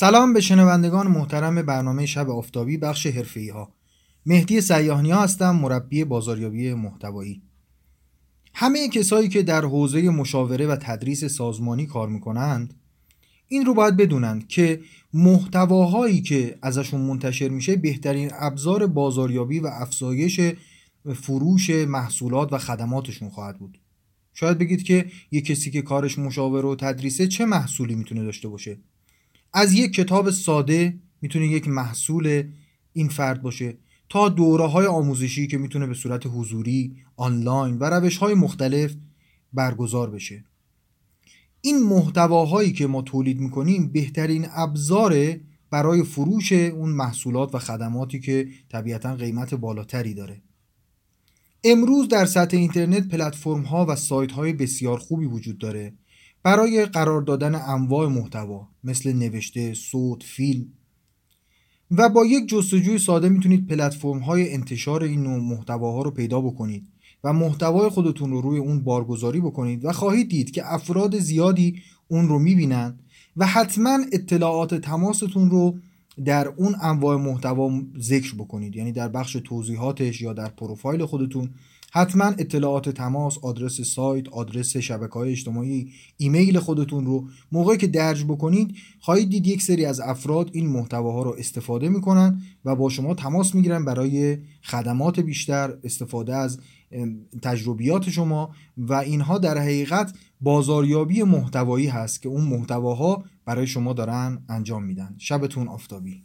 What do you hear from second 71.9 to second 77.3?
اون رو می‌بینند و حتما اطلاعات تماستون رو در اون انواع